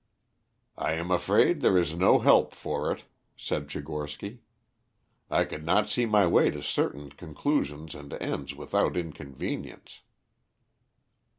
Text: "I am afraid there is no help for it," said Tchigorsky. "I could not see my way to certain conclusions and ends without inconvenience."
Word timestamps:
"I 0.79 0.93
am 0.93 1.11
afraid 1.11 1.61
there 1.61 1.77
is 1.77 1.93
no 1.93 2.17
help 2.17 2.55
for 2.55 2.91
it," 2.91 3.03
said 3.37 3.67
Tchigorsky. 3.67 4.39
"I 5.29 5.43
could 5.45 5.63
not 5.63 5.89
see 5.89 6.07
my 6.07 6.25
way 6.25 6.49
to 6.49 6.63
certain 6.63 7.11
conclusions 7.11 7.93
and 7.93 8.11
ends 8.13 8.55
without 8.55 8.97
inconvenience." 8.97 10.01